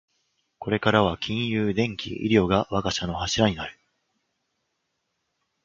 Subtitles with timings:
[0.57, 3.77] これからは金融、電機、医療が我が社の柱になる